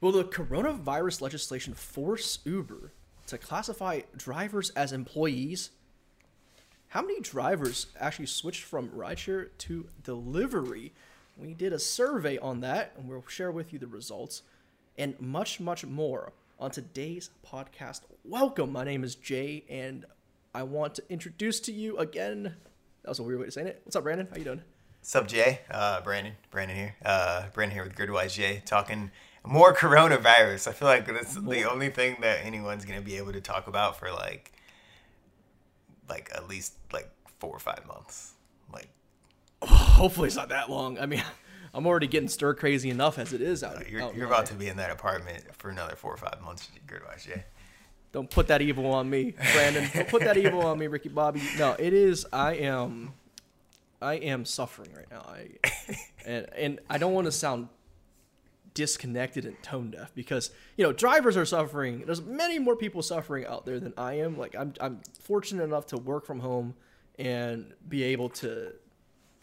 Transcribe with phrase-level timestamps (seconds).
[0.00, 2.92] Will the coronavirus legislation force Uber
[3.26, 5.72] to classify drivers as employees?
[6.88, 10.94] How many drivers actually switched from rideshare to delivery?
[11.36, 14.40] We did a survey on that, and we'll share with you the results
[14.96, 18.00] and much, much more on today's podcast.
[18.24, 18.72] Welcome.
[18.72, 20.06] My name is Jay, and
[20.54, 22.54] I want to introduce to you again.
[23.02, 23.82] That was a weird way to say it.
[23.84, 24.28] What's up, Brandon?
[24.30, 24.62] How you doing?
[25.00, 25.60] What's up, Jay?
[25.70, 26.32] Uh, Brandon.
[26.50, 26.96] Brandon here.
[27.04, 29.10] Uh, Brandon here with Gridwise Jay, talking
[29.44, 30.68] more coronavirus.
[30.68, 31.54] I feel like that's More.
[31.54, 34.52] the only thing that anyone's gonna be able to talk about for like,
[36.08, 38.32] like at least like four or five months.
[38.72, 38.88] Like,
[39.62, 40.98] Hopefully, it's not that long.
[40.98, 41.22] I mean,
[41.74, 43.88] I'm already getting stir crazy enough as it is out.
[43.88, 46.68] you're, out you're about to be in that apartment for another four or five months,
[46.86, 47.42] Gridwise yeah.
[48.12, 49.88] Don't put that evil on me, Brandon.
[49.94, 51.42] Don't put that evil on me, Ricky Bobby.
[51.56, 52.26] No, it is.
[52.32, 53.12] I am.
[54.02, 55.20] I am suffering right now.
[55.28, 55.48] I
[56.26, 57.68] and and I don't want to sound
[58.74, 62.04] disconnected and tone deaf because you know drivers are suffering.
[62.06, 64.38] There's many more people suffering out there than I am.
[64.38, 66.74] Like I'm I'm fortunate enough to work from home
[67.18, 68.72] and be able to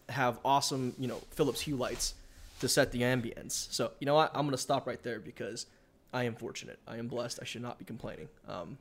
[0.09, 2.15] have awesome you know Philips Hue lights
[2.59, 3.71] to set the ambience.
[3.71, 4.31] So you know what?
[4.33, 5.65] I'm gonna stop right there because
[6.13, 6.79] I am fortunate.
[6.87, 7.39] I am blessed.
[7.41, 8.29] I should not be complaining.
[8.47, 8.77] Um,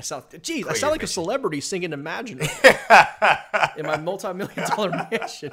[0.00, 2.40] I sound, geez, I sound like a celebrity singing Imagine
[3.76, 5.52] in my multi-million dollar mansion.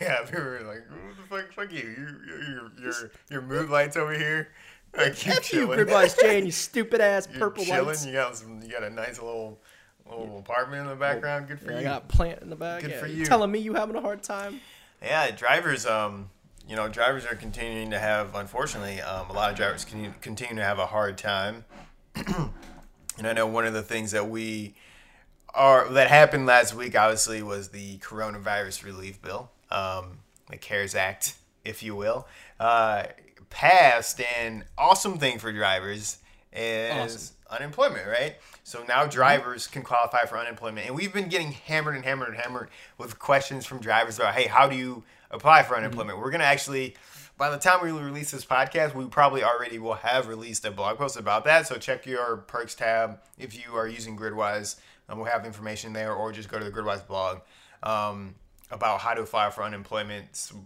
[0.00, 3.96] Yeah, people were like, "What the fuck, fuck you, you, your, your, your mood lights
[3.96, 4.48] over here.
[4.94, 5.78] Like, you F you, chilling.
[5.78, 7.86] Gridwise Jay, you stupid ass You're purple chilling.
[7.86, 8.04] lights.
[8.04, 8.60] You got some.
[8.62, 9.58] You got a nice little
[10.04, 11.48] little apartment in the background.
[11.48, 11.84] Good for Yeah, I you.
[11.86, 12.82] got a plant in the back.
[12.82, 13.24] Good yeah, for you you.
[13.24, 14.60] telling me you having a hard time?
[15.00, 15.86] Yeah, drivers.
[15.86, 16.28] Um,
[16.68, 20.56] you know, drivers are continuing to have, unfortunately, um, a lot of drivers continue, continue
[20.56, 21.64] to have a hard time.
[23.20, 24.74] and I know one of the things that we
[25.54, 31.34] are that happened last week, obviously, was the coronavirus relief bill, um, the CARES Act,
[31.62, 32.26] if you will,
[32.58, 33.04] uh,
[33.50, 34.22] passed.
[34.38, 36.16] And awesome thing for drivers
[36.50, 37.36] is Awesome.
[37.50, 38.36] unemployment, right?
[38.64, 42.38] So now drivers can qualify for unemployment, and we've been getting hammered and hammered and
[42.38, 46.18] hammered with questions from drivers about, hey, how do you apply for unemployment?
[46.18, 46.96] We're gonna actually,
[47.40, 50.98] by the time we release this podcast, we probably already will have released a blog
[50.98, 51.66] post about that.
[51.66, 54.76] So check your perks tab if you are using Gridwise,
[55.08, 57.38] and we'll have information there, or just go to the Gridwise blog
[57.82, 58.34] um,
[58.70, 60.36] about how to apply for unemployment.
[60.36, 60.56] So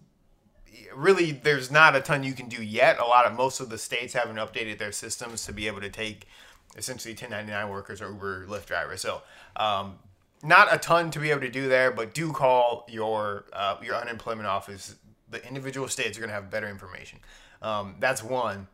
[0.93, 2.99] really there's not a ton you can do yet.
[2.99, 5.91] A lot of most of the states haven't updated their systems to be able to
[5.91, 6.27] take
[6.77, 9.01] essentially 1099 workers or Uber Lyft drivers.
[9.01, 9.23] So
[9.55, 10.01] um,
[10.43, 13.95] not a ton to be able to do there, but do call your uh, your
[13.95, 14.97] unemployment office.
[15.35, 17.19] The individual states are going to have better information.
[17.61, 18.69] Um, that's one.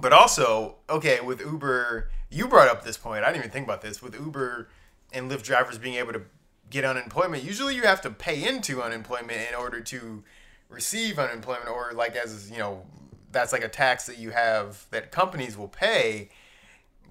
[0.00, 3.22] But also, okay, with Uber, you brought up this point.
[3.22, 4.02] I didn't even think about this.
[4.02, 4.68] With Uber
[5.12, 6.22] and Lyft drivers being able to
[6.68, 10.24] get unemployment, usually you have to pay into unemployment in order to
[10.68, 12.82] receive unemployment, or like as you know,
[13.30, 16.30] that's like a tax that you have that companies will pay.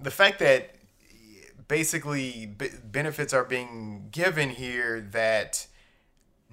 [0.02, 0.76] The fact that
[1.68, 5.66] basically benefits are being given here that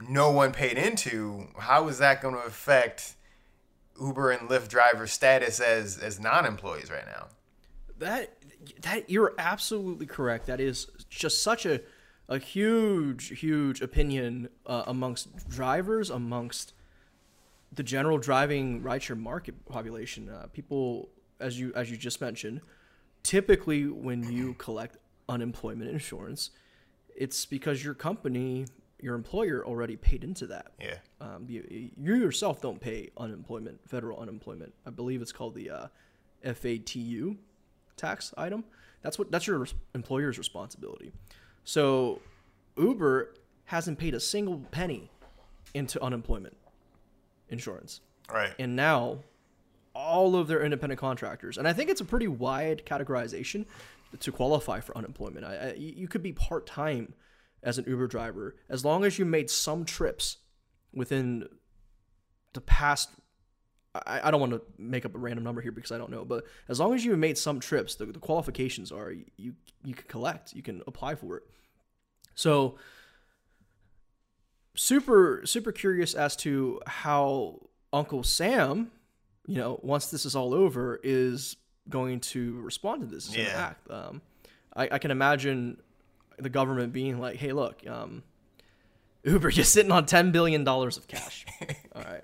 [0.07, 3.15] no one paid into, how is that going to affect
[3.99, 7.27] Uber and Lyft driver status as as non-employees right now?
[7.99, 8.37] That
[8.81, 10.47] that you're absolutely correct.
[10.47, 11.81] That is just such a
[12.29, 16.73] a huge huge opinion uh, amongst drivers, amongst
[17.71, 20.29] the general driving rideshare market population.
[20.29, 22.61] Uh, people, as you as you just mentioned,
[23.23, 24.97] typically when you collect
[25.29, 26.51] unemployment insurance,
[27.15, 28.65] it's because your company,
[29.01, 30.71] your employer, already paid into that.
[30.79, 30.95] Yeah.
[31.19, 34.73] Um, you, you yourself don't pay unemployment, federal unemployment.
[34.85, 35.87] I believe it's called the uh,
[36.45, 37.37] FUTA
[37.97, 38.63] tax item.
[39.01, 41.11] That's what that's your employer's responsibility.
[41.63, 42.21] So
[42.77, 43.33] Uber
[43.65, 45.09] hasn't paid a single penny
[45.73, 46.55] into unemployment
[47.49, 48.01] insurance,
[48.31, 48.53] Right.
[48.59, 49.19] and now
[49.93, 53.65] all of their independent contractors, and I think it's a pretty wide categorization
[54.19, 55.45] to qualify for unemployment.
[55.45, 57.13] I, I, you could be part time
[57.63, 60.37] as an Uber driver as long as you made some trips
[60.93, 61.47] within
[62.53, 63.09] the past.
[63.93, 66.23] I, I don't want to make up a random number here because I don't know,
[66.25, 69.53] but as long as you made some trips, the, the qualifications are you
[69.83, 71.43] you can collect, you can apply for it.
[72.35, 72.77] So
[74.75, 77.59] super super curious as to how
[77.93, 78.91] Uncle Sam,
[79.45, 81.57] you know, once this is all over, is
[81.89, 83.27] going to respond to this.
[83.27, 83.59] Is going to Yeah.
[83.61, 83.91] act.
[83.91, 84.21] Um,
[84.75, 85.81] I, I can imagine
[86.37, 88.23] the government being like, "Hey, look, um,
[89.23, 91.45] Uber, you're sitting on ten billion dollars of cash.
[91.95, 92.23] all right."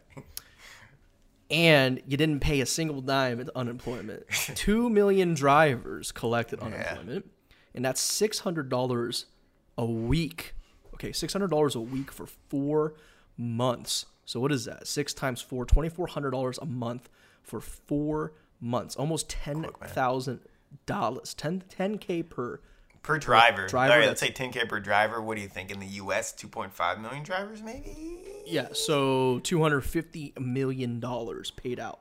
[1.50, 4.27] And you didn't pay a single dime in unemployment.
[4.56, 7.30] Two million drivers collected unemployment,
[7.74, 9.25] and that's six hundred dollars
[9.77, 10.53] a week.
[10.95, 12.95] Okay, six hundred dollars a week for four
[13.38, 14.07] months.
[14.25, 14.88] So what is that?
[14.88, 17.10] Six times four, twenty four hundred dollars a month
[17.44, 20.42] for four months, almost ten thousand
[20.86, 22.60] dollars, 10 k per.
[23.07, 23.68] Per driver.
[23.68, 25.21] driver, All right, let's say 10k per driver.
[25.21, 26.33] What do you think in the U.S.?
[26.33, 28.19] 2.5 million drivers, maybe.
[28.45, 32.00] Yeah, so two hundred fifty million dollars paid out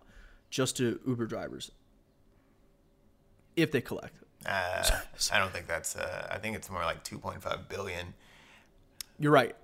[0.50, 1.70] just to Uber drivers
[3.56, 4.14] if they collect.
[4.44, 4.84] Uh,
[5.32, 5.96] I don't think that's.
[5.96, 8.14] Uh, I think it's more like 2.5 billion.
[9.18, 9.56] You're right.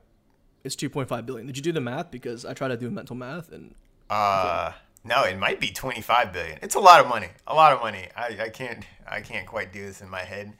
[0.65, 1.47] It's two point five billion.
[1.47, 2.11] Did you do the math?
[2.11, 3.75] Because I try to do mental math and
[4.11, 4.73] Uh,
[5.05, 6.59] no, it might be 25 billion.
[6.63, 7.29] It's a lot of money.
[7.47, 8.07] A lot of money.
[8.17, 8.85] I, I can't.
[9.09, 10.53] I can't quite do this in my head.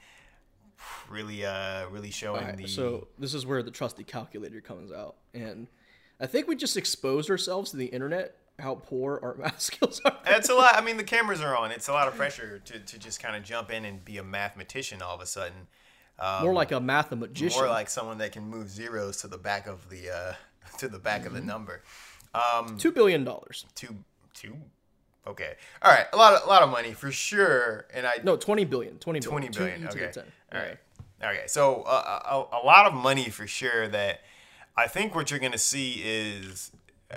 [1.09, 2.67] Really, uh, really showing Alright, the.
[2.67, 5.67] so this is where the trusty calculator comes out, and
[6.19, 10.17] I think we just exposed ourselves to the internet how poor our math skills are.
[10.27, 10.75] It's a lot.
[10.75, 11.71] I mean, the cameras are on.
[11.71, 14.23] It's a lot of pressure to, to just kind of jump in and be a
[14.23, 15.67] mathematician all of a sudden.
[16.41, 17.59] More like a mathematician.
[17.59, 20.33] More like someone that can move zeros to the back of the uh,
[20.77, 21.27] to the back Mm-hmm.
[21.27, 21.81] of the number.
[22.33, 23.65] Um, two billion dollars.
[23.75, 23.95] two
[24.33, 24.55] two.
[25.25, 25.53] Okay.
[25.81, 26.05] All right.
[26.13, 27.87] A lot of a lot of money for sure.
[27.93, 28.97] And I No, twenty billion.
[28.99, 29.81] Twenty 20 billion.
[29.81, 29.91] billion.
[29.93, 30.27] Two Okay.
[30.53, 30.61] 10.
[30.61, 30.77] All right.
[31.23, 31.47] Okay.
[31.47, 33.87] So uh, a, a lot of money for sure.
[33.87, 34.21] That
[34.77, 36.71] I think what you're going to see is
[37.11, 37.15] uh,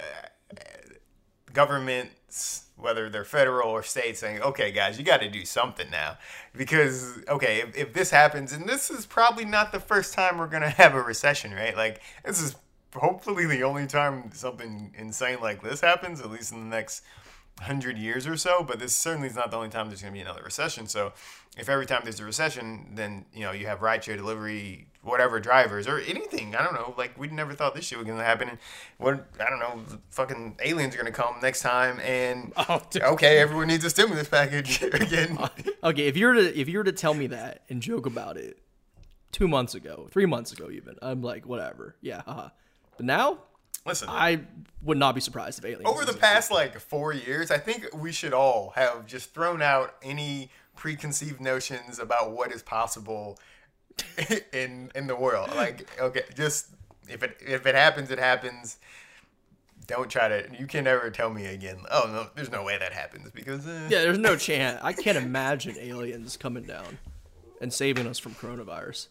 [1.52, 6.18] governments, whether they're federal or state, saying, "Okay, guys, you got to do something now,"
[6.56, 10.46] because okay, if, if this happens, and this is probably not the first time we're
[10.46, 11.76] going to have a recession, right?
[11.76, 12.56] Like this is
[12.94, 17.02] hopefully the only time something insane like this happens, at least in the next
[17.60, 18.62] hundred years or so.
[18.62, 20.86] But this certainly is not the only time there's going to be another recession.
[20.86, 21.12] So,
[21.56, 25.86] if every time there's a recession, then you know you have rideshare delivery, whatever drivers
[25.86, 26.54] or anything.
[26.54, 26.94] I don't know.
[26.98, 28.48] Like we never thought this shit was going to happen.
[28.50, 28.58] And
[28.98, 29.80] what I don't know,
[30.10, 34.28] fucking aliens are going to come next time, and Oh, okay, everyone needs a stimulus
[34.28, 35.38] package again.
[35.84, 38.36] Okay, if you were to if you were to tell me that and joke about
[38.36, 38.58] it
[39.30, 41.94] two months ago, three months ago even, I'm like, whatever.
[42.00, 42.48] Yeah, haha.
[42.96, 43.38] But now
[43.86, 44.08] Listen.
[44.10, 44.40] I
[44.82, 48.12] would not be surprised if aliens over the past like four years, I think we
[48.12, 53.38] should all have just thrown out any preconceived notions about what is possible
[54.52, 55.50] in in the world.
[55.54, 56.68] Like, okay, just
[57.08, 58.78] if it if it happens, it happens.
[59.86, 60.48] Don't try to.
[60.58, 61.78] You can never tell me again.
[61.90, 64.80] Oh no, there's no way that happens because uh, Yeah, there's no chance.
[64.82, 66.98] I can't imagine aliens coming down
[67.60, 69.08] and saving us from coronavirus.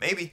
[0.00, 0.32] maybe.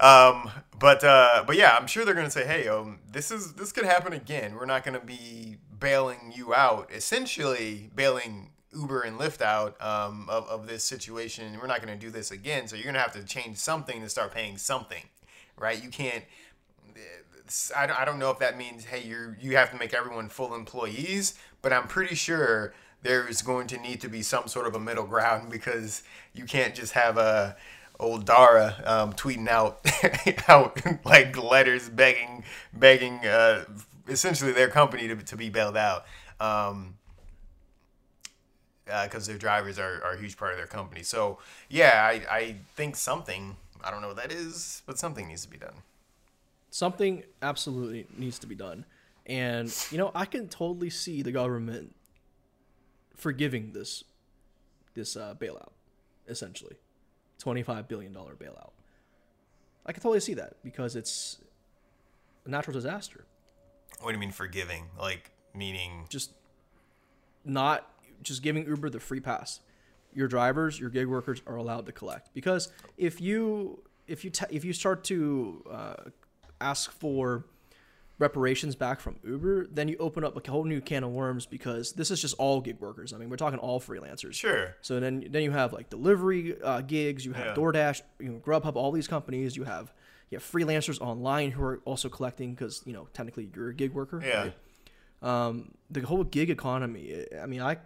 [0.00, 3.72] Um, but uh, but yeah, I'm sure they're gonna say, hey, um, this is this
[3.72, 4.54] could happen again.
[4.54, 10.46] We're not gonna be bailing you out, essentially bailing Uber and Lyft out um, of
[10.48, 11.58] of this situation.
[11.60, 12.68] We're not gonna do this again.
[12.68, 15.02] So you're gonna have to change something to start paying something,
[15.56, 15.82] right?
[15.82, 16.24] You can't.
[17.74, 20.28] I don't, I don't know if that means hey you you have to make everyone
[20.28, 22.72] full employees, but I'm pretty sure
[23.02, 26.02] there's going to need to be some sort of a middle ground because
[26.34, 27.56] you can't just have a
[28.00, 29.80] old Dara um, tweeting out
[30.48, 33.64] out like letters begging begging uh,
[34.08, 36.04] essentially their company to, to be bailed out
[36.40, 36.94] um,
[38.86, 41.02] because their drivers are, are a huge part of their company.
[41.02, 45.42] So yeah, I, I think something I don't know what that is, but something needs
[45.44, 45.74] to be done.
[46.70, 48.84] Something absolutely needs to be done.
[49.26, 51.94] And you know, I can totally see the government
[53.14, 54.04] forgiving this
[54.94, 55.70] this uh, bailout,
[56.26, 56.76] essentially,
[57.38, 58.70] twenty five billion dollar bailout.
[59.86, 61.38] I can totally see that because it's
[62.44, 63.24] a natural disaster.
[64.00, 64.84] What do you mean forgiving?
[64.98, 66.32] Like meaning Just
[67.44, 67.90] not
[68.22, 69.60] just giving Uber the free pass.
[70.12, 74.46] Your drivers, your gig workers are allowed to collect because if you if you ta
[74.50, 75.94] if you start to uh,
[76.60, 77.44] ask for
[78.18, 81.92] reparations back from Uber, then you open up a whole new can of worms because
[81.92, 83.12] this is just all gig workers.
[83.12, 84.34] I mean, we're talking all freelancers.
[84.34, 84.74] sure.
[84.80, 87.24] So then, then you have like delivery uh, gigs.
[87.24, 87.54] You have Yeah.
[87.54, 89.56] DoorDash, you know, Grubhub, all these companies.
[89.56, 89.92] You have
[90.30, 93.92] you have freelancers online who are also collecting because you know technically you're a gig
[93.94, 94.20] worker.
[94.24, 94.50] Yeah.
[95.22, 95.46] right?
[95.46, 97.24] Um, the whole gig economy.
[97.40, 97.78] I mean, I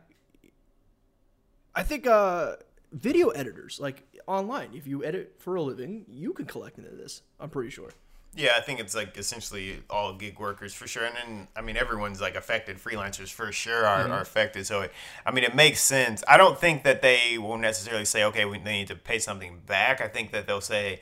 [1.75, 2.57] I think uh,
[2.93, 4.71] video editors like online.
[4.75, 7.23] If you edit for a living, you can collect into this.
[7.41, 7.91] I'm pretty sure.
[8.35, 11.77] Yeah, I think it's like essentially all gig workers for sure, and then I mean
[11.77, 12.79] everyone's like affected.
[12.79, 14.13] Freelancers for sure are, mm-hmm.
[14.13, 14.67] are affected.
[14.67, 14.93] So it,
[15.27, 16.25] I mean it makes sense.
[16.27, 20.01] I don't think that they will necessarily say okay, we need to pay something back.
[20.01, 21.01] I think that they'll say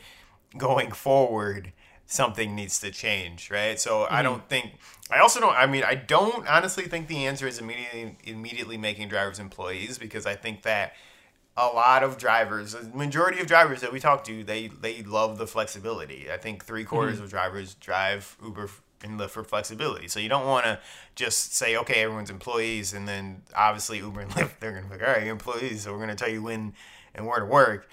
[0.58, 1.72] going forward
[2.06, 3.78] something needs to change, right?
[3.78, 4.22] So I mm-hmm.
[4.25, 4.72] don't think.
[5.08, 5.54] I also don't.
[5.54, 10.26] I mean I don't honestly think the answer is immediately immediately making drivers employees because
[10.26, 10.94] I think that
[11.61, 15.38] a lot of drivers, the majority of drivers that we talk to, they they love
[15.38, 16.31] the flexibility.
[16.33, 17.25] I think three quarters mm-hmm.
[17.25, 18.71] of drivers drive Uber
[19.02, 20.09] and Lyft for flexibility.
[20.09, 20.79] So you don't want to
[21.14, 25.02] just say, okay, everyone's employees, and then obviously Uber and Lyft, they're gonna be like,
[25.07, 26.73] all right, you're employees, so we're gonna tell you when
[27.14, 27.88] and where to work.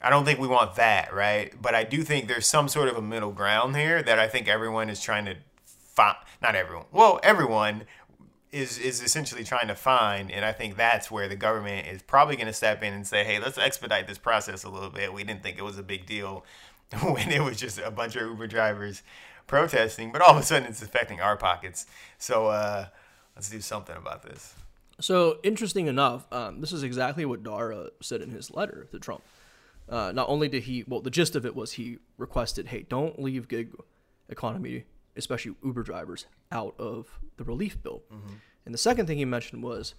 [0.00, 1.52] I don't think we want that, right?
[1.60, 4.46] But I do think there's some sort of a middle ground here that I think
[4.46, 6.16] everyone is trying to find.
[6.42, 6.84] Not everyone.
[6.92, 7.84] Well, everyone
[8.52, 12.36] is is essentially trying to find, and I think that's where the government is probably
[12.36, 15.24] going to step in and say, "Hey, let's expedite this process a little bit." We
[15.24, 16.44] didn't think it was a big deal
[17.02, 19.02] when it was just a bunch of Uber drivers
[19.46, 21.86] protesting, but all of a sudden it's affecting our pockets.
[22.18, 22.86] So uh,
[23.34, 24.54] let's do something about this.
[25.00, 29.22] So interesting enough, um, this is exactly what Dara said in his letter to Trump.
[29.88, 33.22] Uh, not only did he, well, the gist of it was he requested, hey, don't
[33.22, 33.72] leave gig
[34.28, 34.84] economy,
[35.16, 38.02] especially Uber drivers, out of the relief bill.
[38.12, 38.34] Mm-hmm.
[38.64, 39.94] And the second thing he mentioned was,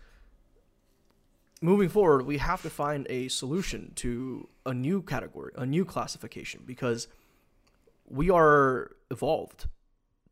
[1.61, 6.63] moving forward, we have to find a solution to a new category, a new classification,
[6.65, 7.07] because
[8.07, 9.67] we are evolved.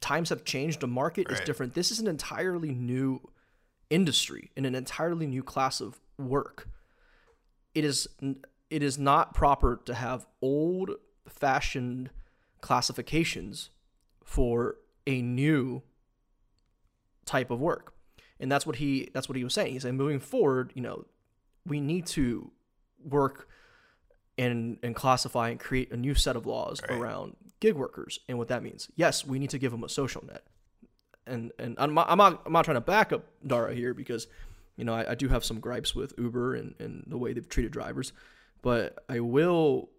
[0.01, 0.81] Times have changed.
[0.81, 1.39] The market right.
[1.39, 1.73] is different.
[1.73, 3.21] This is an entirely new
[3.89, 6.69] industry and an entirely new class of work.
[7.73, 8.07] It is
[8.69, 10.91] it is not proper to have old
[11.27, 12.09] fashioned
[12.61, 13.69] classifications
[14.25, 14.75] for
[15.07, 15.83] a new
[17.25, 17.93] type of work.
[18.39, 19.71] And that's what he that's what he was saying.
[19.71, 21.05] He said moving forward, you know,
[21.65, 22.51] we need to
[23.01, 23.47] work
[24.37, 26.99] and and classify and create a new set of laws right.
[26.99, 28.89] around gig workers and what that means.
[28.95, 30.43] Yes, we need to give them a social net.
[31.25, 34.27] And and I'm not, I'm not, I'm not trying to back up Dara here because
[34.75, 37.47] you know I, I do have some gripes with Uber and, and the way they've
[37.47, 38.11] treated drivers,
[38.61, 39.89] but I will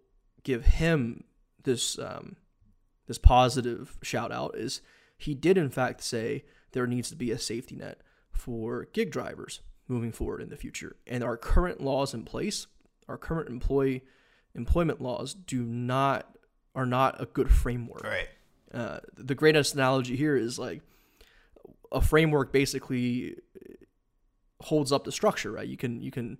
[0.43, 1.23] give him
[1.63, 2.35] this um,
[3.07, 4.81] this positive shout out is
[5.17, 9.61] he did in fact say there needs to be a safety net for gig drivers
[9.87, 10.95] moving forward in the future.
[11.07, 12.67] And our current laws in place,
[13.07, 14.03] our current employee
[14.53, 16.37] employment laws do not
[16.75, 18.03] are not a good framework.
[18.03, 18.27] Right.
[18.73, 20.81] Uh, the greatest analogy here is like
[21.91, 23.35] a framework basically
[24.61, 25.67] holds up the structure, right?
[25.67, 26.37] You can you can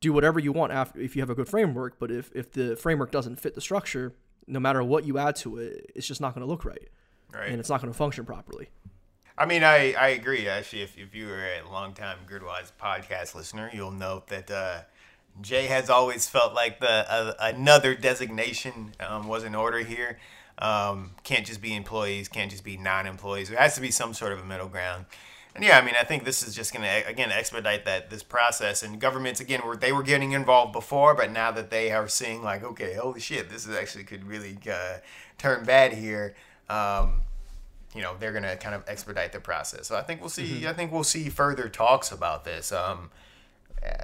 [0.00, 2.76] do whatever you want after if you have a good framework, but if if the
[2.76, 4.14] framework doesn't fit the structure,
[4.46, 6.88] no matter what you add to it, it's just not going to look right.
[7.32, 7.48] Right.
[7.48, 8.68] And it's not going to function properly.
[9.38, 10.46] I mean, I, I agree.
[10.48, 14.82] Actually, if, if you were a longtime Gridwise podcast listener, you'll note that uh,
[15.40, 20.18] Jay has always felt like the uh, another designation um, was in order here.
[20.58, 23.48] Um, can't just be employees, can't just be non-employees.
[23.48, 25.06] There has to be some sort of a middle ground.
[25.54, 28.22] And yeah, I mean, I think this is just going to again expedite that this
[28.22, 28.82] process.
[28.82, 32.42] And governments again, were they were getting involved before, but now that they are seeing
[32.42, 34.98] like, okay, holy shit, this is actually could really uh,
[35.36, 36.34] turn bad here.
[36.70, 37.22] Um,
[37.94, 39.86] you know, they're going to kind of expedite the process.
[39.86, 40.60] So I think we'll see.
[40.60, 40.68] Mm-hmm.
[40.68, 42.72] I think we'll see further talks about this.
[42.72, 43.10] Um,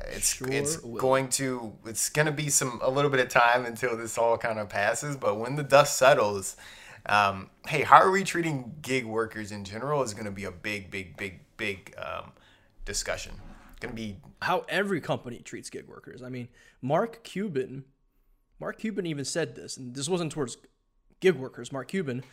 [0.09, 1.01] it's sure it's will.
[1.01, 4.37] going to it's going to be some a little bit of time until this all
[4.37, 5.17] kind of passes.
[5.17, 6.57] But when the dust settles
[7.09, 10.51] um, hey, how are we treating gig workers in general is going to be a
[10.51, 12.33] big, big, big, big um,
[12.85, 13.35] discussion.
[13.81, 16.23] Going to be how every company treats gig workers.
[16.23, 16.49] I mean,
[16.83, 17.85] Mark Cuban,
[18.59, 20.57] Mark Cuban even said this, and this wasn't towards
[21.21, 21.71] gig workers.
[21.71, 22.25] Mark Cuban,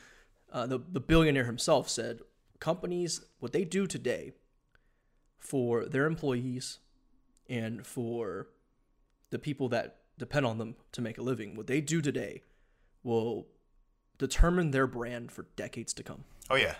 [0.51, 2.19] uh, the the billionaire himself, said
[2.59, 4.31] companies what they do today
[5.37, 6.79] for their employees
[7.47, 8.47] and for
[9.29, 12.41] the people that depend on them to make a living, what they do today
[13.03, 13.47] will
[14.17, 16.23] determine their brand for decades to come.
[16.49, 16.75] Oh yeah.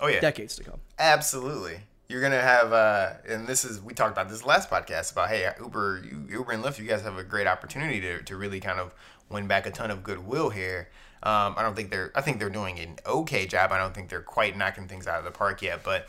[0.00, 0.20] Oh yeah.
[0.20, 0.80] Decades to come.
[0.98, 1.80] Absolutely.
[2.08, 5.48] You're gonna have, uh, and this is we talked about this last podcast about hey
[5.60, 8.94] Uber, Uber and Lyft, you guys have a great opportunity to, to really kind of
[9.28, 10.88] win back a ton of goodwill here.
[11.22, 13.72] Um, I don't think they're, I think they're doing an okay job.
[13.72, 16.08] I don't think they're quite knocking things out of the park yet, but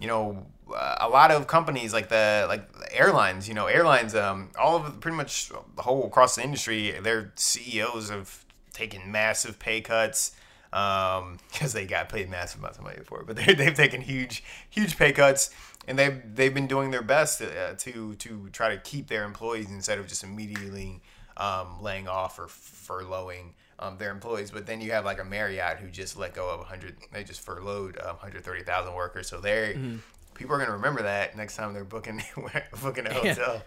[0.00, 4.14] you know, uh, a lot of companies like the like the airlines, you know, airlines,
[4.14, 8.44] um, all of pretty much the whole across the industry, their CEOs have
[8.78, 10.32] taken massive pay cuts
[10.70, 11.38] because um,
[11.72, 13.26] they got paid massive amounts of money for it.
[13.26, 15.50] But they, they've taken huge, huge pay cuts,
[15.86, 19.24] and they've they've been doing their best to uh, to, to try to keep their
[19.24, 21.00] employees instead of just immediately
[21.36, 24.50] um, laying off or furloughing um, their employees.
[24.50, 27.40] But then you have like a Marriott who just let go of 100, they just
[27.40, 29.28] furloughed um, 130,000 workers.
[29.28, 29.98] So they're mm-hmm.
[30.34, 32.22] people are going to remember that next time they're booking
[32.82, 33.34] booking a hotel.
[33.36, 33.60] Yeah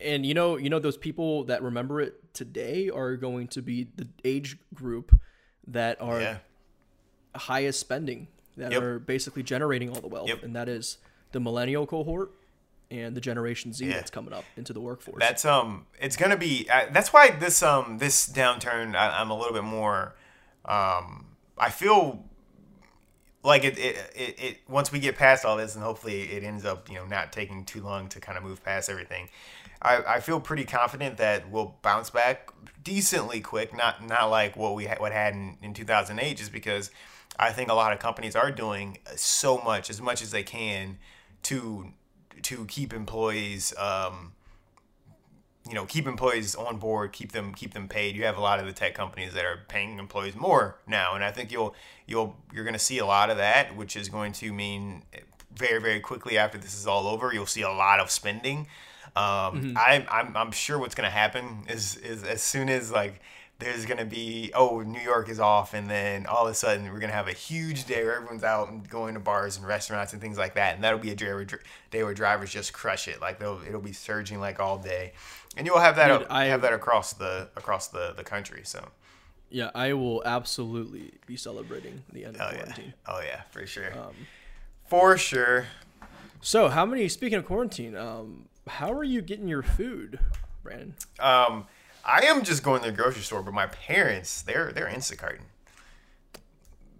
[0.00, 3.88] and you know you know those people that remember it today are going to be
[3.96, 5.18] the age group
[5.66, 6.38] that are yeah.
[7.34, 8.82] highest spending that yep.
[8.82, 10.42] are basically generating all the wealth yep.
[10.42, 10.98] and that is
[11.32, 12.32] the millennial cohort
[12.90, 13.94] and the generation z yeah.
[13.94, 17.62] that's coming up into the workforce that's um it's gonna be uh, that's why this
[17.62, 20.14] um this downturn I, am a little bit more
[20.64, 21.26] um
[21.58, 22.24] i feel
[23.46, 26.64] like it, it, it, it once we get past all this and hopefully it ends
[26.64, 29.28] up you know not taking too long to kind of move past everything
[29.82, 32.50] I, I feel pretty confident that we'll bounce back
[32.82, 33.76] decently quick.
[33.76, 36.90] Not not like what we ha- what had in, in 2008, just because
[37.38, 40.98] I think a lot of companies are doing so much, as much as they can,
[41.44, 41.92] to
[42.42, 43.74] to keep employees.
[43.76, 44.32] Um,
[45.68, 48.14] you know, keep employees on board, keep them keep them paid.
[48.14, 51.24] You have a lot of the tech companies that are paying employees more now, and
[51.24, 51.74] I think you'll
[52.06, 55.02] you'll you're going to see a lot of that, which is going to mean
[55.54, 57.32] very very quickly after this is all over.
[57.32, 58.68] You'll see a lot of spending.
[59.16, 59.78] Um, Mm-hmm.
[59.78, 63.20] I'm, I'm I'm sure what's gonna happen is is as soon as like
[63.58, 66.98] there's gonna be oh New York is off and then all of a sudden we're
[66.98, 70.20] gonna have a huge day where everyone's out and going to bars and restaurants and
[70.20, 71.46] things like that and that'll be a day where,
[71.90, 75.12] day where drivers just crush it like they'll it'll be surging like all day
[75.56, 78.88] and you'll have that Dude, I- have that across the across the the country so
[79.50, 82.94] Yeah, I will absolutely be celebrating the end of oh yeah quarantine.
[83.06, 84.14] oh yeah for sure Um,
[84.88, 85.66] for sure
[86.40, 87.08] So, how many?
[87.08, 90.18] Speaking of quarantine, um, how are you getting your food,
[90.62, 90.94] Brandon?
[91.18, 91.66] um
[92.04, 95.46] I am just going to the grocery store but my parents they're they're Instacarting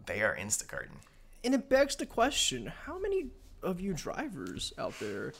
[0.06, 0.98] they are Instacarting
[1.44, 3.26] And it begs the question: How many
[3.62, 5.32] of you drivers out there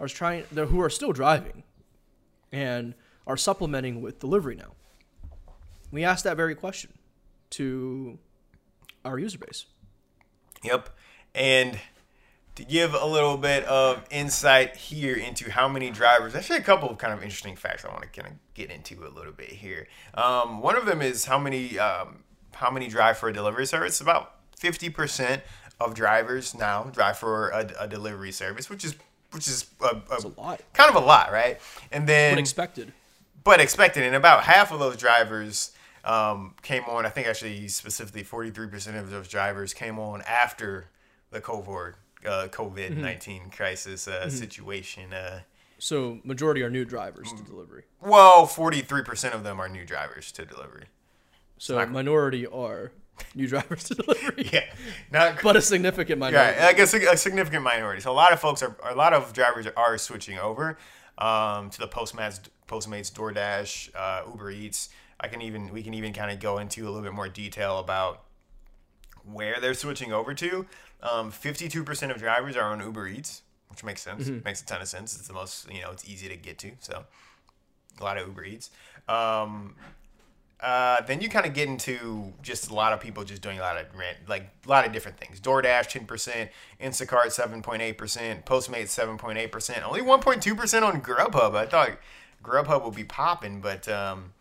[0.00, 1.62] are trying, who are still driving,
[2.52, 2.94] and
[3.26, 4.72] are supplementing with delivery now?
[5.90, 6.92] We asked that very question
[7.50, 8.18] to
[9.04, 9.66] our user base.
[10.62, 10.90] Yep.
[11.34, 11.78] And
[12.56, 16.90] to give a little bit of insight here into how many drivers, actually a couple
[16.90, 19.50] of kind of interesting facts I want to kind of get into a little bit
[19.50, 19.86] here.
[20.14, 24.00] Um, one of them is how many um, how many drive for a delivery service.
[24.00, 25.42] About fifty percent
[25.78, 28.96] of drivers now drive for a, a delivery service, which is
[29.32, 30.60] which is a, a, a lot.
[30.72, 31.60] kind of a lot, right?
[31.92, 32.92] And then But expected.
[33.44, 34.04] but expected.
[34.04, 35.72] And about half of those drivers
[36.04, 37.04] um, came on.
[37.06, 40.86] I think actually specifically forty three percent of those drivers came on after
[41.30, 41.94] the COVID
[42.26, 45.12] uh, COVID 19 crisis uh, situation.
[45.12, 45.40] Uh,
[45.78, 47.84] So majority are new drivers to delivery.
[48.00, 50.86] well, forty three percent of them are new drivers to delivery.
[51.58, 52.92] So minority are
[53.34, 54.48] new drivers to delivery.
[54.52, 54.64] Yeah,
[55.10, 56.60] not But a significant minority.
[56.60, 58.00] I guess a, a significant minority.
[58.00, 60.78] So a lot of folks are, a lot of drivers are switching over
[61.18, 64.88] um, to the Postmates, Postmates, DoorDash, uh, Uber Eats.
[65.20, 67.78] I can even we can even kind of go into a little bit more detail
[67.78, 68.22] about
[69.24, 70.66] where they're switching over to.
[71.02, 74.28] Um, Fifty-two percent of drivers are on Uber Eats, which makes sense.
[74.44, 75.16] Makes a ton of sense.
[75.18, 76.72] It's the most you know it's easy to get to.
[76.80, 77.04] So
[78.00, 78.70] a lot of Uber Eats.
[79.08, 79.74] Um,
[80.60, 83.62] uh, then you kind of get into just a lot of people just doing a
[83.62, 85.40] lot of rent, like a lot of different things.
[85.40, 90.20] DoorDash ten percent, Instacart seven point eight percent, Postmates seven point eight percent, only one
[90.20, 91.54] point two percent on Grubhub.
[91.54, 91.98] I thought
[92.42, 94.32] Grubhub would be popping, but um,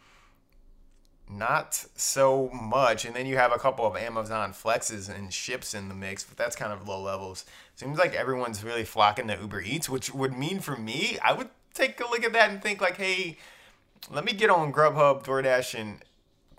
[1.29, 3.05] not so much.
[3.05, 6.37] And then you have a couple of Amazon flexes and ships in the mix, but
[6.37, 7.45] that's kind of low levels.
[7.75, 11.49] Seems like everyone's really flocking to Uber Eats, which would mean for me, I would
[11.73, 13.37] take a look at that and think like, hey,
[14.09, 16.03] let me get on Grubhub, DoorDash, and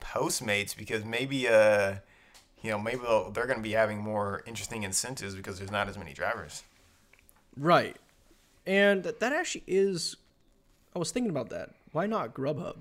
[0.00, 1.96] Postmates because maybe uh,
[2.62, 3.00] you know, maybe
[3.32, 6.62] they're going to be having more interesting incentives because there's not as many drivers.
[7.56, 7.96] Right.
[8.66, 10.16] And that that actually is.
[10.94, 11.70] I was thinking about that.
[11.92, 12.76] Why not Grubhub?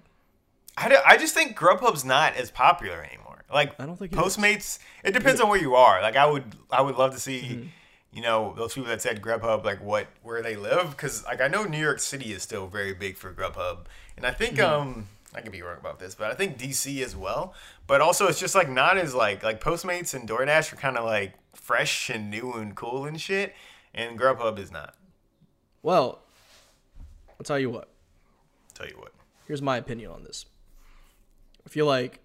[0.78, 3.44] I, do- I just think Grubhub's not as popular anymore.
[3.52, 4.16] Like I don't think it.
[4.16, 4.80] Postmates.
[5.04, 6.02] It depends on where you are.
[6.02, 7.68] Like I would, I would love to see, Mm-hmm.
[8.14, 11.48] you know, those people that said Grubhub, like what where they live, because like I
[11.48, 13.86] know New York City is still very big for Grubhub,
[14.18, 14.82] and I think Mm-hmm.
[14.90, 17.54] um I could be wrong about this, but I think DC as well.
[17.86, 21.06] But also, it's just like not as like like Postmates and DoorDash are kind of
[21.06, 23.54] like fresh and new and cool and shit,
[23.94, 24.96] and Grubhub is not.
[25.84, 26.24] Well,
[27.30, 27.90] I'll tell you what.
[28.74, 29.14] Tell you what.
[29.46, 30.48] Here's my opinion on this.
[31.66, 32.20] I feel like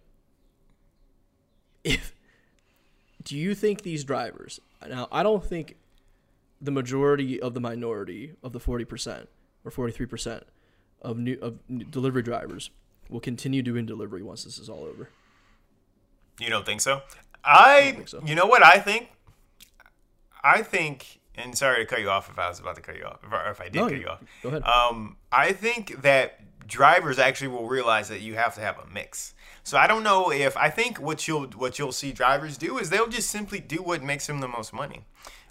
[1.84, 2.14] if
[3.22, 5.76] do you think these drivers now I don't think
[6.60, 9.26] the majority of the minority of the 40%
[9.64, 10.42] or 43%
[11.02, 12.70] of new of new delivery drivers
[13.08, 15.08] will continue doing delivery once this is all over.
[16.40, 17.02] You don't think so?
[17.44, 18.22] I, think so.
[18.24, 19.10] you know what I think?
[20.44, 23.04] I think, and sorry to cut you off if I was about to cut you
[23.04, 24.22] off, if I, if I did No, cut you- off.
[24.42, 24.62] go ahead.
[24.64, 29.34] Um, I think that drivers actually will realize that you have to have a mix.
[29.64, 32.90] So I don't know if I think what you'll what you'll see drivers do is
[32.90, 35.04] they'll just simply do what makes them the most money.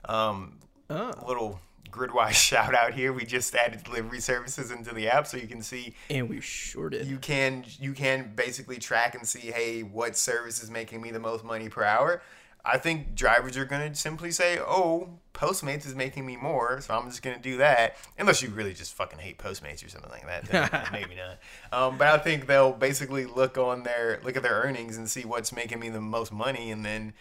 [0.06, 0.60] Um,
[0.90, 3.13] a little gridwise shout out here.
[3.13, 6.89] We just added delivery services into the app, so you can see And we sure
[6.89, 7.08] did.
[7.08, 11.19] you can you can basically track and see hey what service is making me the
[11.19, 12.21] most money per hour
[12.63, 16.93] i think drivers are going to simply say oh postmates is making me more so
[16.93, 20.12] i'm just going to do that unless you really just fucking hate postmates or something
[20.12, 21.38] like that maybe not
[21.71, 25.25] um, but i think they'll basically look on their look at their earnings and see
[25.25, 27.13] what's making me the most money and then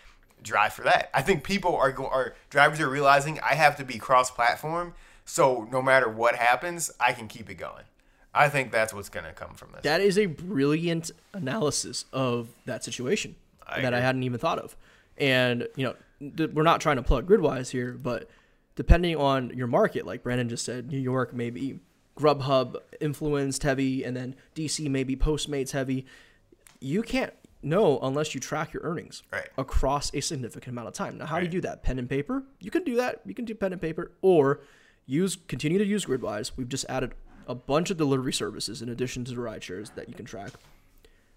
[0.43, 3.85] drive for that i think people are go- are drivers are realizing i have to
[3.85, 7.85] be cross platform so no matter what happens i can keep it going
[8.33, 9.83] I think that's what's going to come from this.
[9.83, 13.35] That is a brilliant analysis of that situation
[13.67, 14.77] I that I hadn't even thought of.
[15.19, 18.31] And, you know, th- we're not trying to plug Gridwise here, but
[18.77, 21.81] depending on your market, like Brandon just said, New York may be
[22.17, 26.07] Grubhub influenced heavy, and then DC may be Postmates heavy.
[26.81, 29.49] You can't, No, unless you track your earnings Right.
[29.59, 31.19] across a significant amount of time.
[31.19, 31.83] Now, how do you do that?
[31.83, 32.43] Pen and paper?
[32.59, 33.21] You can do that.
[33.27, 34.61] You can do pen and paper, or
[35.07, 36.53] use continue to use Gridwise.
[36.57, 37.15] We've just added
[37.47, 40.53] a bunch of delivery services in addition to the ride shares that you can track.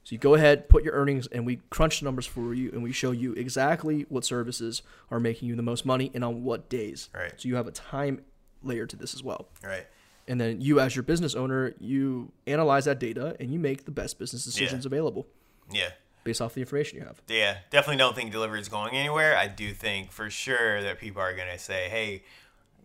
[0.05, 2.83] So you go ahead, put your earnings, and we crunch the numbers for you, and
[2.83, 6.69] we show you exactly what services are making you the most money and on what
[6.69, 7.09] days.
[7.15, 7.31] Right.
[7.37, 8.21] So you have a time
[8.61, 9.47] layer to this as well.
[9.63, 9.87] Right.
[10.27, 13.91] And then you, as your business owner, you analyze that data and you make the
[13.91, 15.27] best business decisions available
[15.71, 15.91] Yeah.
[16.23, 17.21] Based off the information you have.
[17.27, 19.35] Yeah, definitely don't think delivery is going anywhere.
[19.37, 22.23] I do think for sure that people are going to say, hey,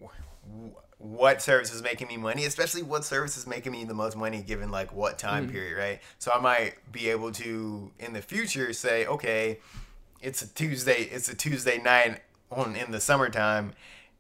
[0.02, 4.16] wh- what service is making me money, especially what service is making me the most
[4.16, 5.52] money given like what time mm-hmm.
[5.52, 6.00] period, right?
[6.18, 9.58] So I might be able to in the future say, okay,
[10.20, 12.20] it's a Tuesday, it's a Tuesday night
[12.50, 13.72] on in the summertime.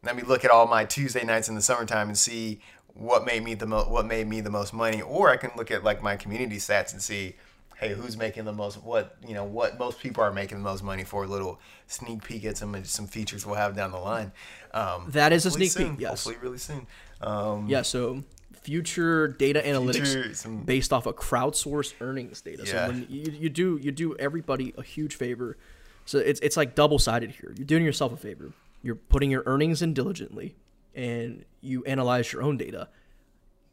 [0.04, 2.60] Let me look at all my Tuesday nights in the summertime and see
[2.94, 5.70] what made me the mo- what made me the most money, or I can look
[5.70, 7.34] at like my community stats and see,
[7.78, 8.82] hey, who's making the most?
[8.82, 11.24] What you know, what most people are making the most money for?
[11.24, 14.32] A little sneak peek at some some features we'll have down the line.
[14.74, 16.24] Um, That is a sneak peek, soon, yes.
[16.24, 16.86] Hopefully, really soon.
[17.20, 22.64] Um, Yeah, so future data analytics Future, some- based off of crowdsourced earnings data.
[22.66, 22.86] Yeah.
[22.86, 25.56] So when you, you do you do everybody a huge favor.
[26.04, 27.54] So it's it's like double sided here.
[27.56, 28.52] You're doing yourself a favor.
[28.82, 30.54] You're putting your earnings in diligently
[30.94, 32.88] and you analyze your own data.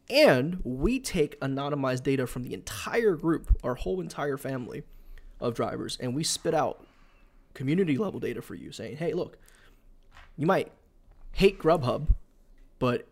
[0.08, 4.84] And we take anonymized data from the entire group, our whole entire family
[5.40, 6.86] of drivers, and we spit out
[7.54, 9.38] community level data for you saying, hey, look,
[10.36, 10.70] you might
[11.32, 12.08] hate Grubhub,
[12.78, 13.08] but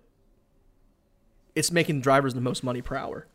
[1.54, 3.26] it's making drivers the most money per hour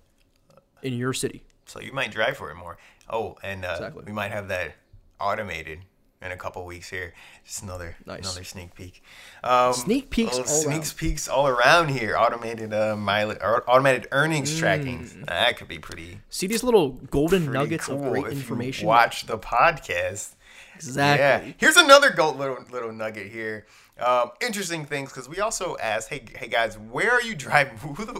[0.81, 1.43] in your city.
[1.65, 2.77] So you might drive for it more.
[3.09, 4.03] Oh, and uh, Exactly.
[4.05, 4.75] we might have that
[5.19, 5.79] automated
[6.21, 7.13] in a couple weeks here.
[7.45, 8.19] Just another Nice.
[8.19, 9.01] another sneak peek.
[9.43, 10.93] Um, Sneak peeks all sneak around.
[10.97, 12.17] peeks all around here.
[12.17, 14.59] Automated uh, mileage, or automated earnings Mm.
[14.59, 15.23] tracking.
[15.27, 16.19] That could be pretty.
[16.29, 18.87] See these little golden nuggets cool of great information.
[18.87, 20.35] watch the podcast.
[20.75, 21.49] exactly.
[21.49, 21.53] Yeah.
[21.57, 23.65] Here's another gold little little nugget here.
[23.99, 27.75] Um, interesting things because we also asked, hey, hey guys, where are you driving?
[27.79, 28.13] Who the,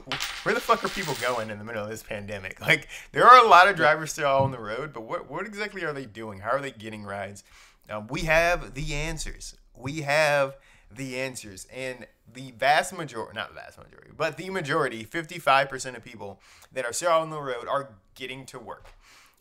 [0.44, 2.60] where the fuck are people going in the middle of this pandemic?
[2.60, 5.86] Like, there are a lot of drivers still on the road, but what what exactly
[5.86, 6.40] are they doing?
[6.40, 7.46] How are they getting rides?
[7.90, 9.56] Um, we have the answers.
[9.76, 10.58] We have
[10.92, 16.04] the answers, and the vast majority, not the vast majority, but the majority, 55% of
[16.04, 16.40] people
[16.72, 18.88] that are still on the road are getting to work.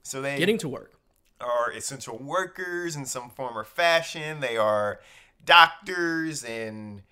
[0.02, 0.92] So they Getting to work.
[1.40, 4.40] are essential workers in some form or fashion.
[4.40, 5.00] They are
[5.44, 7.02] doctors and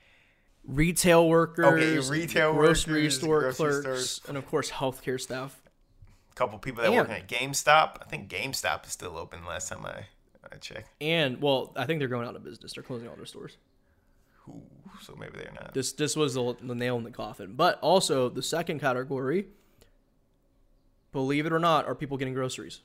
[0.67, 4.21] Retail workers, okay, retail grocery workers, store grocery clerks, stores.
[4.29, 5.61] and of course healthcare staff.
[6.33, 7.99] a couple people that And- working at GameStop.
[8.03, 10.07] I think GameStop is still open last time I,
[10.53, 10.89] I checked.
[11.01, 12.73] And well, I think they're going out of business.
[12.75, 13.57] They're closing all their stores.
[14.49, 14.63] Ooh,
[15.03, 15.75] so maybe they're not.
[15.75, 17.55] This this was the, the nail in the coffin.
[17.55, 19.47] But also the second category,
[21.13, 22.81] believe it or not, are people getting groceries.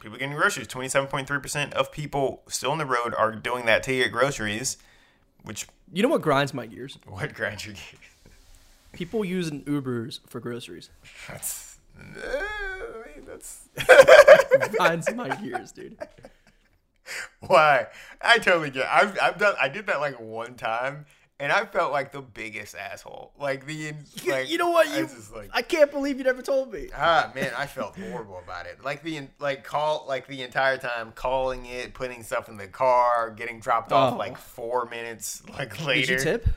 [0.00, 0.68] People getting groceries.
[0.68, 4.76] 27.3% of people still on the road are doing that to get groceries,
[5.42, 6.98] which, You know what grinds my gears?
[7.06, 8.02] what grinds your gears?
[8.92, 10.90] People using Ubers for groceries.
[11.28, 12.14] That's, mean,
[13.36, 15.96] that's Grinds my gears, dude.
[17.40, 17.86] Why?
[18.20, 18.86] I totally get.
[18.90, 19.54] I've I've done.
[19.60, 21.06] I did that like one time,
[21.38, 23.32] and I felt like the biggest asshole.
[23.38, 23.92] Like the
[24.26, 24.50] like.
[24.50, 24.88] you know what?
[24.88, 25.50] I You, just like.
[25.52, 26.88] I can't believe you never told me.
[26.96, 28.82] Ah man, I felt horrible about it.
[28.84, 33.30] Like the like call like the entire time calling it, putting stuff in the car,
[33.30, 34.16] getting dropped off Oh.
[34.16, 36.12] like four minutes like Did later.
[36.14, 36.48] you tip?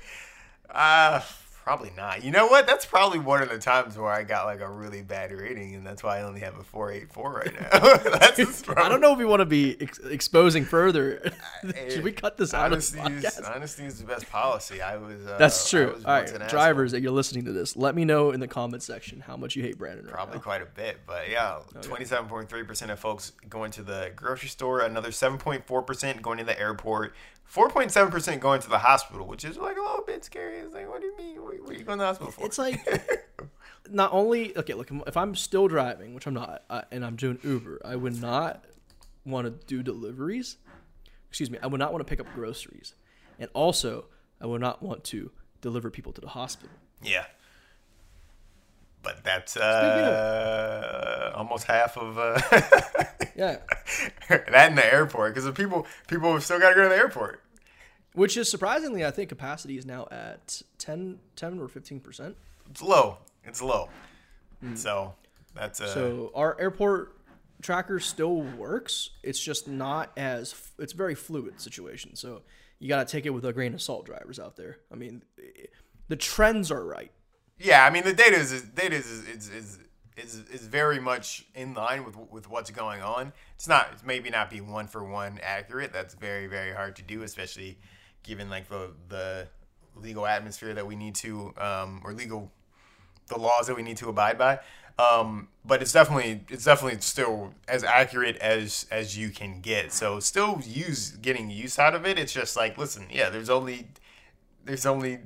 [0.70, 1.22] Uh
[1.70, 2.24] probably not.
[2.24, 2.66] You know what?
[2.66, 5.86] That's probably one of the times where I got like a really bad rating, and
[5.86, 7.80] that's why I only have a four eight four right now.
[8.18, 11.32] that's I don't know if we want to be ex- exposing further.
[11.90, 13.56] Should we cut this out of Honesty the is, podcast?
[13.56, 14.82] honesty is the best policy.
[14.82, 15.28] I was.
[15.28, 15.94] Uh, That's true.
[15.94, 18.82] was All right, drivers that you're listening to this, let me know in the comment
[18.82, 20.06] section how much you hate Brandon.
[20.06, 20.42] Right Probably now.
[20.42, 24.50] quite a bit, but yeah, twenty-seven point three percent of folks going to the grocery
[24.50, 24.80] store.
[24.80, 27.14] Another seven point four percent going to the airport.
[27.50, 30.60] Four point seven percent going to the hospital, which is like a little bit scary.
[30.60, 31.42] It's like, what do you mean?
[31.42, 32.46] What, what are you going to the hospital for?
[32.46, 32.80] It's like
[33.90, 34.76] not only okay.
[34.76, 38.22] Look, if I'm still driving, which I'm not, uh, and I'm doing Uber, I would
[38.22, 38.66] not
[39.26, 40.58] want to do deliveries.
[41.30, 42.94] Excuse me, I would not want to pick up groceries,
[43.40, 44.06] and also
[44.40, 45.32] I would not want to
[45.62, 46.76] deliver people to the hospital.
[47.02, 47.26] yeah,
[49.04, 52.40] but that's uh, almost half of uh,
[53.36, 53.58] Yeah,
[54.28, 57.42] that in the airport because people people have still got to go to the airport.
[58.14, 62.36] which is surprisingly, I think capacity is now at 10, 10 or fifteen percent.
[62.70, 63.18] It's low.
[63.46, 63.90] It's low.
[64.76, 65.14] So
[65.56, 67.16] that's uh, So our airport
[67.62, 69.12] tracker still works.
[69.24, 72.16] It's just not as it's a very fluid situation.
[72.18, 72.42] So
[72.80, 74.80] you got to take it with a grain of salt, drivers out there.
[74.92, 75.24] I mean,
[76.10, 77.12] the trends are right.
[77.60, 79.80] Yeah, I mean the data is data is is, is
[80.16, 83.34] is is very much in line with with what's going on.
[83.56, 85.92] It's not it's maybe not be one for one accurate.
[85.92, 87.78] That's very very hard to do, especially
[88.24, 89.48] given like the the
[89.96, 92.52] legal atmosphere that we need to um, or legal
[93.28, 94.60] the laws that we need to abide by.
[94.98, 99.92] Um, but it's definitely it's definitely still as accurate as as you can get.
[99.92, 102.18] So still use getting use out of it.
[102.18, 103.88] It's just like listen, yeah, there's only
[104.66, 105.20] there's only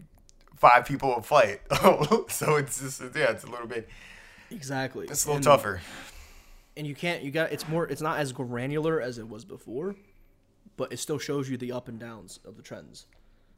[0.63, 1.60] five people a flight,
[2.30, 3.88] so it's just yeah, it's a little bit
[4.49, 5.08] Exactly.
[5.10, 5.82] it's a little And- tougher.
[6.78, 9.95] and you can't you got it's more it's not as granular as it was before
[10.78, 13.06] but it still shows you the up and downs of the trends.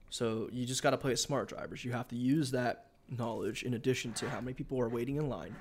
[0.09, 1.85] So you just got to play it smart drivers.
[1.85, 5.29] You have to use that knowledge in addition to how many people are waiting in
[5.29, 5.55] line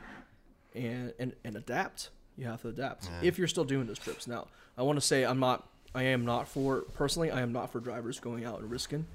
[0.75, 2.11] and and, and adapt.
[2.37, 4.27] You have to adapt if you're still doing those trips.
[4.27, 7.71] Now i want to say i'm not i am not for personally i am not
[7.71, 9.07] for drivers going out and risking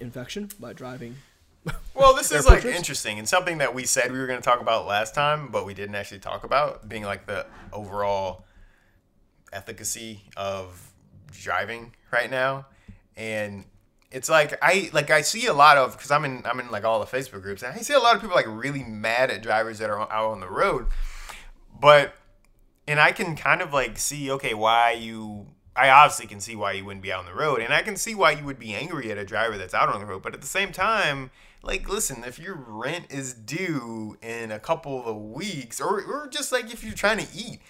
[0.00, 1.16] infection by driving
[1.94, 4.62] Well, this is like interesting and something that we said we were going to talk
[4.62, 8.46] about last time, but we didn't actually talk about being like the overall
[9.52, 10.92] efficacy of
[11.32, 12.66] driving right now.
[13.16, 13.64] And
[14.10, 16.84] it's like I like I see a lot of because I'm in I'm in like
[16.84, 19.42] all the Facebook groups and I see a lot of people like really mad at
[19.42, 20.86] drivers that are out on the road,
[21.78, 22.14] but
[22.88, 25.46] and I can kind of like see okay why you
[25.76, 27.96] I obviously can see why you wouldn't be out on the road and I can
[27.96, 30.34] see why you would be angry at a driver that's out on the road but
[30.34, 31.30] at the same time
[31.62, 36.52] like listen if your rent is due in a couple of weeks or or just
[36.52, 37.60] like if you're trying to eat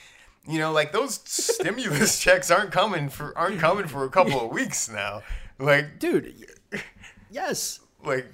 [0.48, 4.50] you know like those stimulus checks aren't coming for aren't coming for a couple of
[4.52, 5.22] weeks now.
[5.58, 6.46] Like dude
[7.30, 7.80] yes.
[8.04, 8.26] Like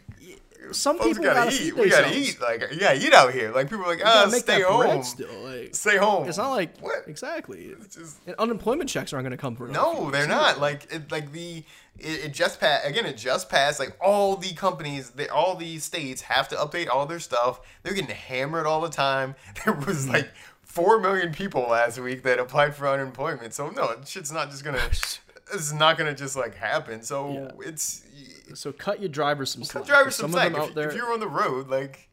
[0.72, 3.68] some people gotta gotta eat we gotta eat like you gotta eat out here like
[3.70, 7.04] people are like ah stay home still like stay home It's not like What?
[7.06, 7.66] exactly.
[7.80, 10.60] It's just- And unemployment checks aren't going to come for No, they're not.
[10.60, 11.64] Like it, like the
[11.98, 13.06] it, it just passed again.
[13.06, 13.78] It just passed.
[13.80, 17.60] Like all the companies, they, all the states have to update all their stuff.
[17.82, 19.34] They're getting hammered all the time.
[19.64, 20.28] There was like
[20.62, 23.54] four million people last week that applied for unemployment.
[23.54, 24.80] So no, shit's not just gonna.
[25.52, 27.02] It's not gonna just like happen.
[27.02, 27.68] So Yeah.
[27.68, 28.02] it's
[28.54, 29.84] So cut your drivers some slack.
[29.84, 30.52] cut drivers some of slack.
[30.52, 30.88] them If, out there.
[30.88, 32.08] if you're on the road, like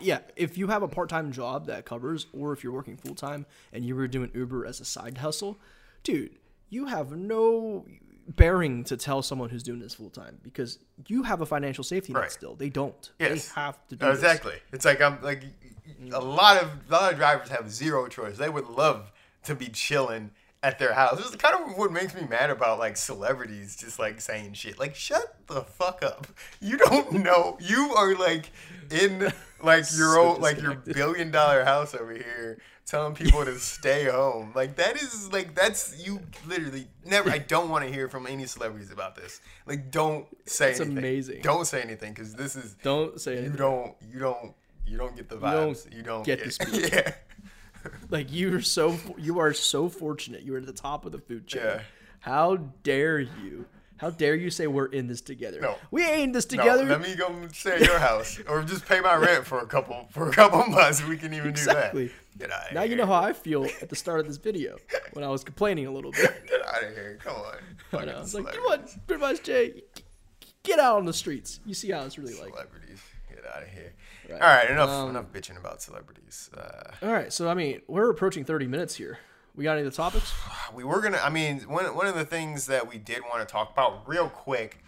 [0.00, 3.84] yeah, if you have a part-time job that covers, or if you're working full-time and
[3.84, 5.58] you were doing Uber as a side hustle,
[6.02, 6.36] dude,
[6.68, 7.86] you have no
[8.28, 12.22] bearing to tell someone who's doing this full-time because you have a financial safety net
[12.22, 12.32] Right.
[12.32, 12.56] still.
[12.56, 13.10] They don't.
[13.20, 13.48] Yes.
[13.48, 14.18] They have to do No, this.
[14.18, 14.54] exactly.
[14.72, 16.36] It's like I'm like a mm.
[16.36, 18.36] lot of a lot of drivers have zero choice.
[18.36, 19.12] They would love
[19.44, 21.18] to be chilling at their house.
[21.18, 24.78] This is kind of what makes me mad about like celebrities just like saying shit.
[24.78, 26.26] Like shut the fuck up.
[26.60, 27.56] You don't know.
[27.60, 28.50] You are like
[28.90, 33.58] in like your So own like your billion dollar house over here telling people to
[33.58, 34.52] stay home.
[34.54, 38.46] Like that is like that's you literally never I don't want to hear from any
[38.46, 39.40] celebrities about this.
[39.66, 40.98] Like don't say It's anything.
[40.98, 41.42] amazing.
[41.42, 44.54] Don't say anything cuz this is Don't say you don't you don't
[44.86, 45.92] you don't get the don't vibes.
[45.94, 46.92] You don't, get get, to speak.
[46.92, 47.12] Yeah.
[48.10, 50.42] Like you're so you are so fortunate.
[50.42, 51.62] You're at the top of the food chain.
[51.64, 51.80] Yeah.
[52.20, 53.66] How dare you?
[53.98, 55.58] How dare you say we're in this together?
[55.60, 55.76] No.
[55.90, 56.84] We ain't in this No, together.
[56.84, 60.06] let me go stay at your house or just pay my rent for a couple
[60.10, 61.02] for a couple months.
[61.02, 62.08] We can even Exactly.
[62.08, 62.38] do that.
[62.38, 62.90] Get out now here.
[62.90, 64.76] you know how I feel at the start of this video
[65.14, 66.46] when I was complaining a little bit.
[66.46, 67.18] Get out of here.
[67.24, 68.00] Come on.
[68.00, 68.18] I know.
[68.20, 69.82] Was like, come on, pretty much, Jay,
[70.62, 71.60] get out on the streets.
[71.64, 72.50] You see how it's really like.
[72.50, 73.00] Celebrities.
[73.30, 73.94] Get out of here.
[74.28, 74.40] Right.
[74.42, 76.50] All right, enough Um, enough bitching about celebrities.
[76.56, 79.18] Uh, All right, so I mean, we're approaching 30 minutes here.
[79.54, 80.32] We got any other topics?
[80.74, 81.18] we were gonna.
[81.22, 84.28] I mean, one one of the things that we did want to talk about real
[84.28, 84.82] quick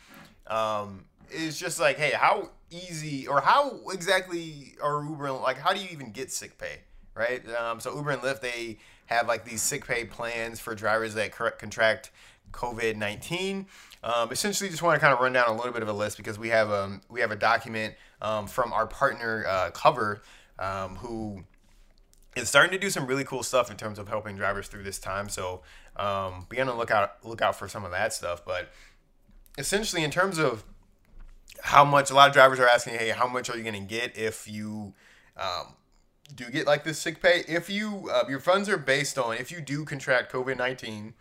[0.47, 5.57] um, is just like, hey, how easy or how exactly are Uber and- like?
[5.59, 6.81] How do you even get sick pay?
[7.15, 7.43] Right.
[7.55, 11.33] Um, so Uber and Lyft they have like these sick pay plans for drivers that
[11.33, 12.11] contract
[12.53, 13.67] COVID nineteen.
[14.03, 16.17] Um, essentially, just want to kind of run down a little bit of a list
[16.17, 20.23] because we have um we have a document um, from our partner uh, Cover
[20.59, 21.45] um, who
[22.37, 24.99] is starting to do some really cool stuff in terms of helping drivers through this
[24.99, 25.29] time.
[25.29, 25.63] So
[25.97, 28.45] um, be on the lookout look out for some of that stuff.
[28.45, 28.71] But
[29.57, 30.65] essentially, in terms of
[31.63, 33.95] how much a lot of drivers are asking, hey, how much are you going to
[33.95, 34.95] get if you
[35.37, 35.75] um,
[36.33, 37.43] do get like this sick pay?
[37.49, 41.15] If you uh, your funds are based on if you do contract COVID nineteen.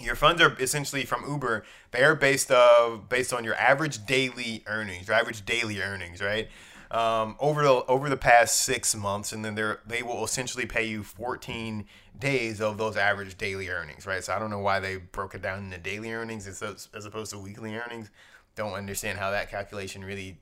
[0.00, 1.64] Your funds are essentially from Uber.
[1.90, 6.48] They are based of based on your average daily earnings, your average daily earnings, right?
[6.90, 10.84] Um, over the over the past six months, and then they they will essentially pay
[10.84, 11.84] you 14
[12.18, 14.22] days of those average daily earnings, right?
[14.22, 16.62] So I don't know why they broke it down into daily earnings as
[16.94, 18.10] as opposed to weekly earnings.
[18.54, 20.38] Don't understand how that calculation really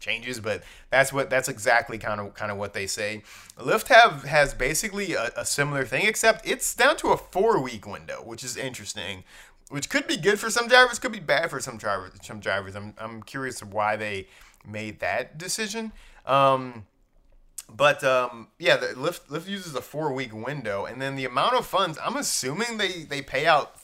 [0.00, 3.22] changes, but that's what that's exactly kind of kind of what they say.
[3.58, 7.86] Lyft have has basically a, a similar thing, except it's down to a four week
[7.86, 9.24] window, which is interesting.
[9.68, 12.12] Which could be good for some drivers, could be bad for some drivers.
[12.22, 14.28] Some drivers, I'm I'm curious why they
[14.64, 15.92] made that decision.
[16.24, 16.86] Um,
[17.68, 21.54] but um, yeah, the Lyft Lyft uses a four week window, and then the amount
[21.54, 21.98] of funds.
[22.04, 23.76] I'm assuming they they pay out.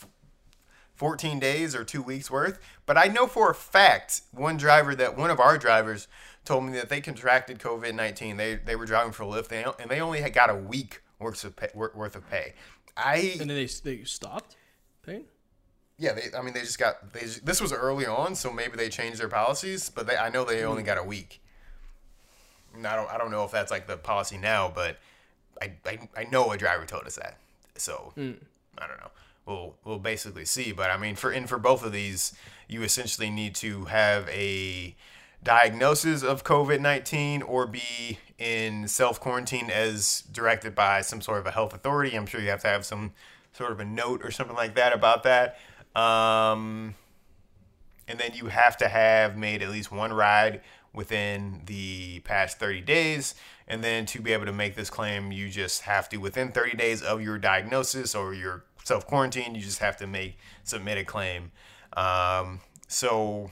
[1.03, 2.61] 14 days or two weeks worth.
[2.87, 6.07] But I know for a fact one driver that one of our drivers
[6.45, 8.37] told me that they contracted COVID 19.
[8.37, 11.43] They they were driving for Lyft they, and they only had got a week worth
[11.43, 12.55] of pay, worth of pay.
[12.97, 14.55] I And then they they stopped
[15.05, 15.25] paying.
[15.99, 18.77] yeah, they, I mean they just got they just, this was early on, so maybe
[18.77, 20.87] they changed their policies, but they, I know they only mm-hmm.
[20.87, 21.43] got a week.
[22.77, 24.99] And I don't I don't know if that's like the policy now, but
[25.61, 27.39] I I, I know a driver told us that.
[27.75, 28.37] So mm.
[28.79, 29.11] I don't know.
[29.47, 32.33] We'll we'll basically see, but I mean for and for both of these,
[32.69, 34.95] you essentially need to have a
[35.43, 41.47] diagnosis of COVID 19 or be in self quarantine as directed by some sort of
[41.47, 42.17] a health authority.
[42.17, 43.13] I'm sure you have to have some
[43.53, 45.59] sort of a note or something like that about that.
[45.95, 46.95] Um,
[48.09, 50.61] and then you have to have made at least one ride
[50.93, 53.35] within the past 30 days.
[53.67, 56.77] And then to be able to make this claim, you just have to, within 30
[56.77, 61.05] days of your diagnosis or your self quarantine, you just have to make submit a
[61.05, 61.53] claim.
[61.97, 63.51] Um, so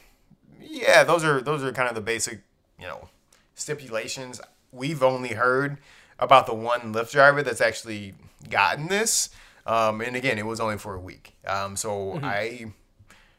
[0.60, 2.40] yeah, those are those are kind of the basic,
[2.78, 3.08] you know,
[3.54, 4.40] stipulations.
[4.72, 5.78] We've only heard
[6.18, 8.14] about the one Lyft driver that's actually
[8.48, 9.30] gotten this,
[9.66, 11.34] um, and again, it was only for a week.
[11.46, 12.72] Um, so I,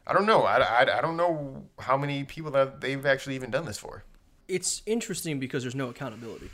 [0.05, 0.43] I don't know.
[0.43, 4.03] I, I, I don't know how many people that they've actually even done this for.
[4.47, 6.49] It's interesting because there's no accountability.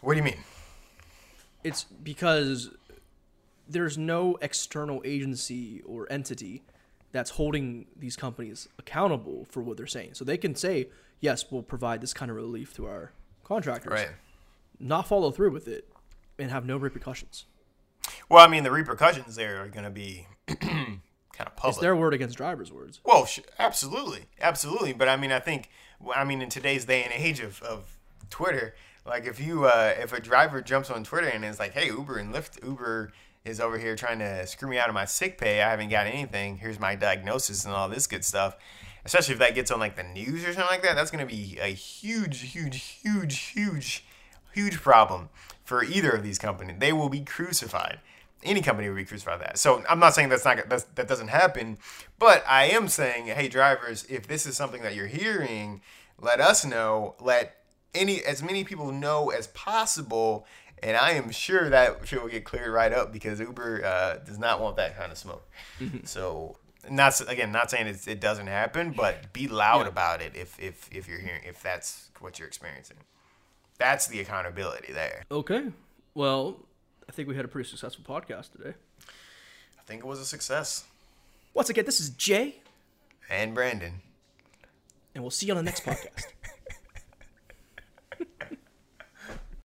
[0.00, 0.38] What do you mean?
[1.62, 2.70] It's because
[3.68, 6.62] there's no external agency or entity
[7.12, 10.14] that's holding these companies accountable for what they're saying.
[10.14, 10.88] So they can say,
[11.20, 13.12] yes, we'll provide this kind of relief to our
[13.44, 14.08] contractors, Right.
[14.80, 15.88] not follow through with it,
[16.38, 17.44] and have no repercussions.
[18.28, 21.00] Well, I mean, the repercussions there are going to be kind
[21.38, 21.74] of public.
[21.74, 23.00] It's their word against drivers' words.
[23.04, 24.92] Well, sh- absolutely, absolutely.
[24.92, 25.68] But I mean, I think,
[26.14, 27.98] I mean, in today's day and age of, of
[28.30, 31.86] Twitter, like if you uh, if a driver jumps on Twitter and is like, "Hey,
[31.88, 33.12] Uber and Lyft, Uber
[33.44, 35.62] is over here trying to screw me out of my sick pay.
[35.62, 36.58] I haven't got anything.
[36.58, 38.56] Here's my diagnosis and all this good stuff."
[39.04, 41.34] Especially if that gets on like the news or something like that, that's going to
[41.34, 44.04] be a huge, huge, huge, huge,
[44.54, 45.28] huge problem
[45.64, 46.76] for either of these companies.
[46.78, 47.98] They will be crucified
[48.44, 49.58] any company would be crucified that.
[49.58, 51.78] So I'm not saying that's not that's, that doesn't happen,
[52.18, 55.80] but I am saying, hey, drivers, if this is something that you're hearing,
[56.20, 57.14] let us know.
[57.20, 57.56] Let
[57.94, 60.46] any as many people know as possible,
[60.82, 64.38] and I am sure that shit will get cleared right up because Uber uh, does
[64.38, 65.48] not want that kind of smoke.
[66.04, 66.56] So.
[66.90, 69.88] Not again, not saying it's, it doesn't happen, but be loud Yeah.
[69.90, 72.96] about it if, if if you're hearing if that's what you're experiencing.
[73.78, 75.22] That's the accountability there.
[75.30, 75.68] Okay.
[76.14, 76.56] Well,
[77.08, 78.74] I think we had a pretty successful podcast today.
[79.78, 80.82] I think it was a success.
[81.54, 82.56] Once again, this is Jay,
[83.30, 84.00] And Brandon.
[85.14, 86.24] and we'll see you on the next podcast.